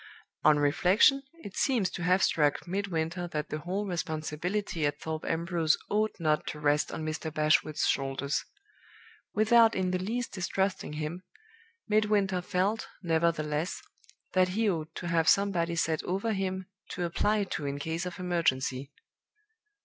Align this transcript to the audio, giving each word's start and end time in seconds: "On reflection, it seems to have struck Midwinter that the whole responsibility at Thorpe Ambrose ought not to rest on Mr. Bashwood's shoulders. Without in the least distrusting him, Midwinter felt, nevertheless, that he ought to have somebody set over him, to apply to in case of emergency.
"On 0.43 0.57
reflection, 0.57 1.21
it 1.43 1.55
seems 1.55 1.91
to 1.91 2.01
have 2.01 2.23
struck 2.23 2.67
Midwinter 2.67 3.27
that 3.27 3.49
the 3.49 3.59
whole 3.59 3.85
responsibility 3.85 4.83
at 4.87 4.99
Thorpe 4.99 5.25
Ambrose 5.25 5.77
ought 5.91 6.15
not 6.19 6.47
to 6.47 6.59
rest 6.59 6.91
on 6.91 7.05
Mr. 7.05 7.31
Bashwood's 7.31 7.85
shoulders. 7.85 8.43
Without 9.35 9.75
in 9.75 9.91
the 9.91 9.99
least 9.99 10.31
distrusting 10.31 10.93
him, 10.93 11.21
Midwinter 11.87 12.41
felt, 12.41 12.87
nevertheless, 13.03 13.79
that 14.33 14.47
he 14.57 14.67
ought 14.67 14.95
to 14.95 15.07
have 15.07 15.29
somebody 15.29 15.75
set 15.75 16.01
over 16.03 16.33
him, 16.33 16.65
to 16.89 17.03
apply 17.05 17.43
to 17.43 17.67
in 17.67 17.77
case 17.77 18.07
of 18.07 18.17
emergency. 18.19 18.91